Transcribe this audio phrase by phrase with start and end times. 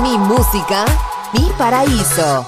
[0.00, 0.86] Mi música,
[1.34, 2.46] mi paraíso.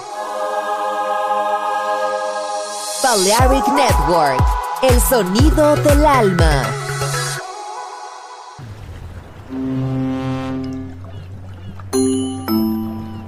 [3.03, 4.43] Balearic Network,
[4.83, 6.63] el sonido del alma.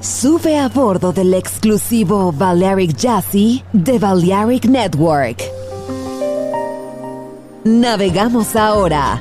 [0.01, 5.43] Sube a bordo del exclusivo Balearic Jazzy de Balearic Network.
[7.65, 9.21] Navegamos ahora.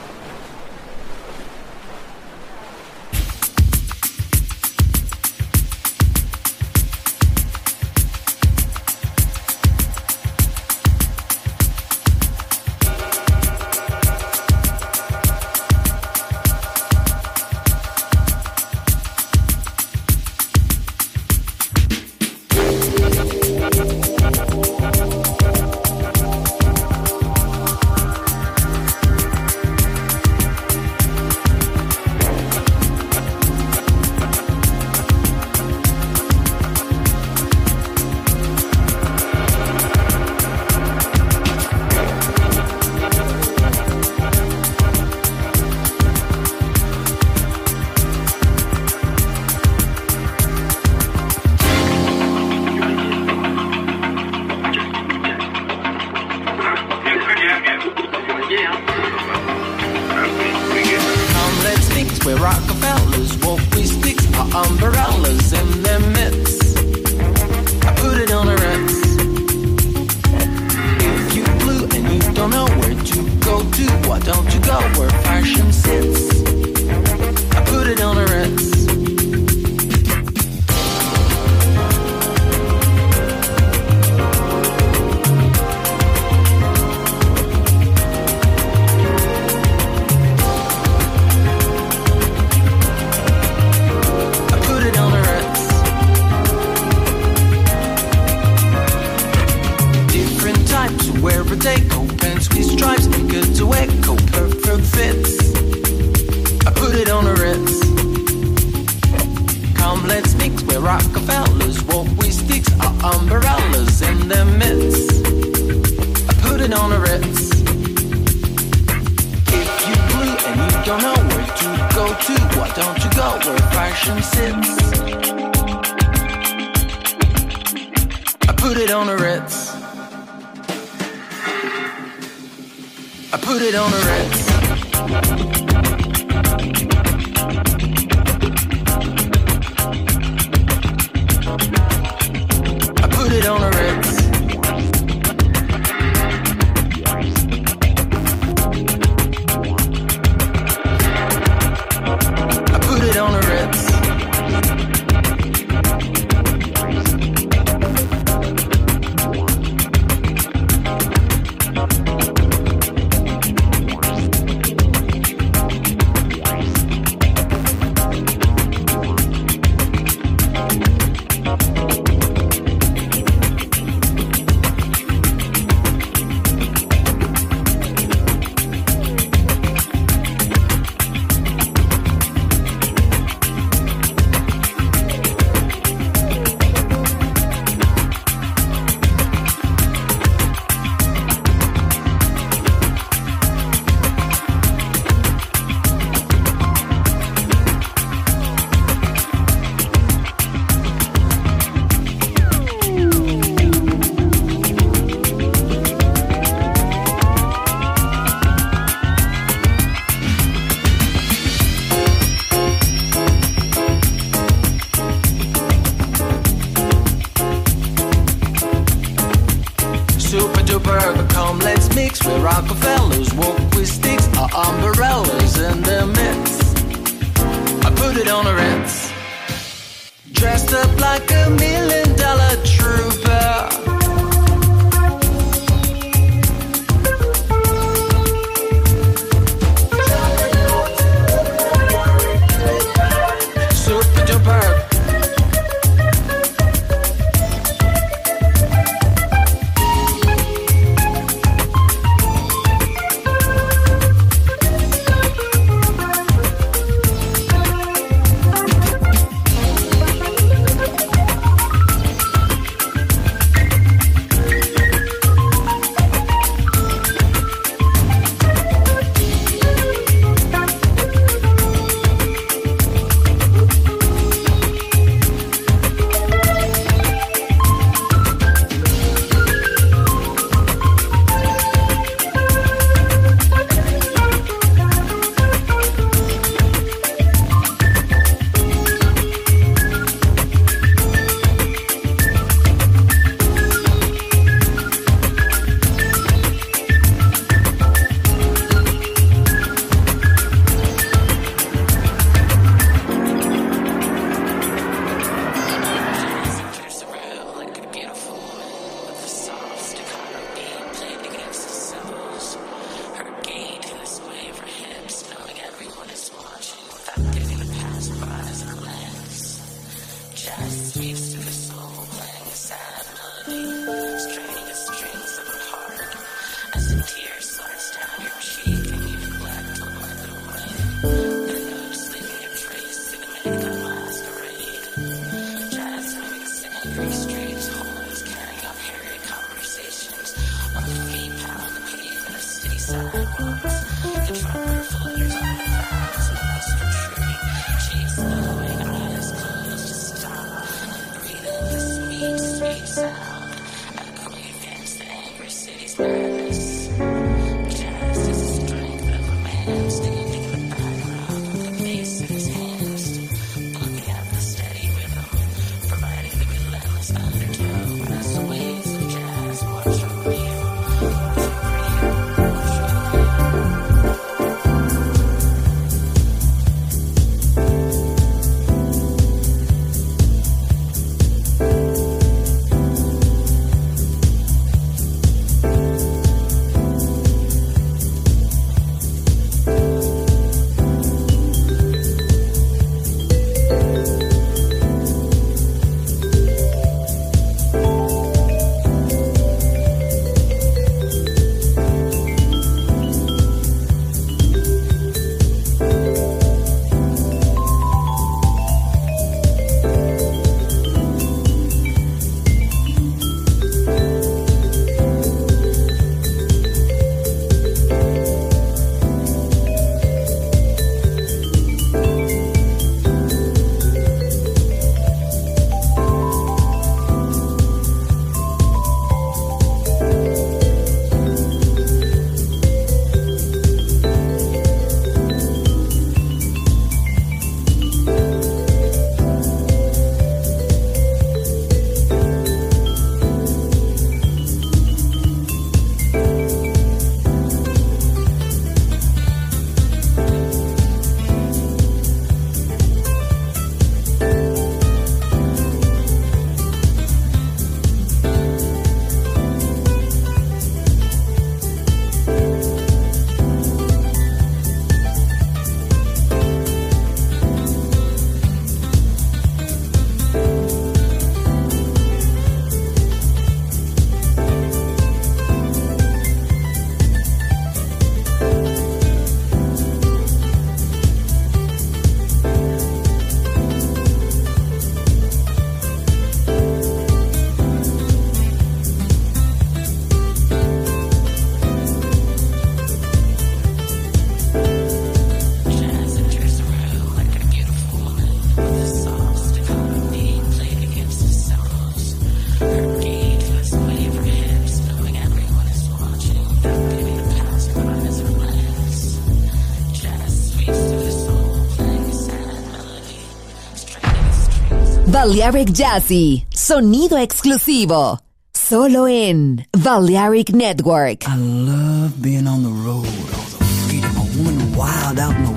[515.31, 518.19] Balearic Jazzy, sonido exclusivo.
[518.51, 521.25] Solo en Balearic Network.
[521.25, 524.75] I love being on the road, all the freedom.
[524.75, 525.50] Wild out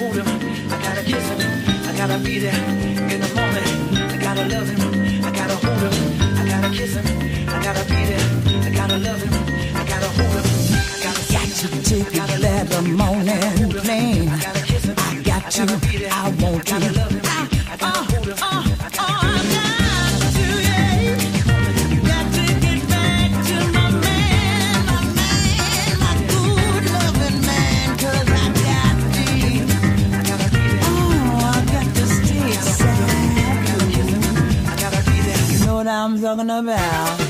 [0.00, 0.28] hold him.
[0.72, 1.40] I gotta kiss him.
[1.88, 2.60] I gotta be there
[3.12, 3.68] in the moment.
[4.14, 4.82] I gotta love him.
[5.28, 5.96] I gotta hold him.
[6.40, 7.06] I gotta kiss him.
[7.48, 8.26] I gotta be there.
[8.66, 9.34] I gotta love him.
[9.76, 10.46] I gotta hold him.
[10.94, 13.59] I gotta got to take it that morning.
[36.36, 37.29] Talking about.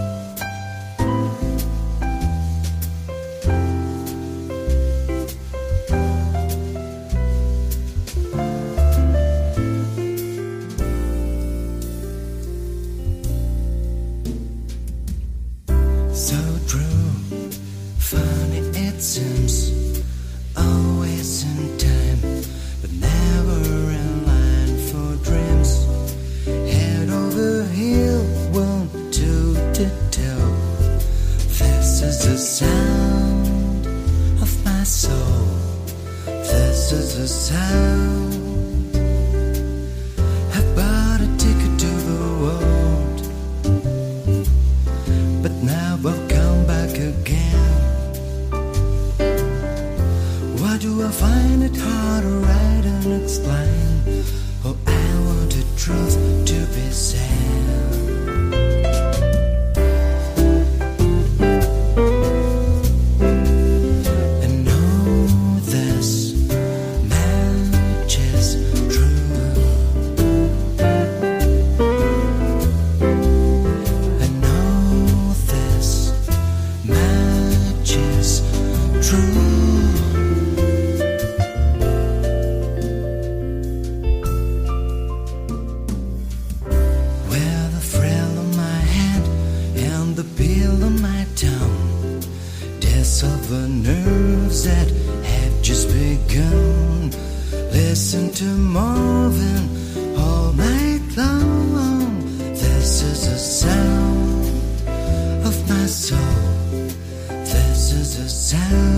[108.51, 108.90] sound